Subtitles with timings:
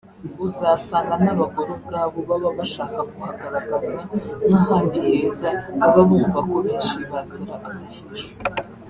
[0.45, 3.99] uzasanga n’abagore ubwabo baba bashaka kuhagaragaza
[4.47, 8.05] nk’ahandi heza baba bumva ko benshi batera akajisho